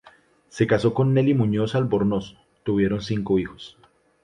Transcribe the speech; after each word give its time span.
Se 0.49 0.65
casó 0.65 0.95
con 0.95 1.13
Nelly 1.13 1.35
Muñoz 1.35 1.75
Albornoz, 1.75 2.35
tuvieron 2.63 3.03
cinco 3.03 3.37
hijos. 3.37 3.77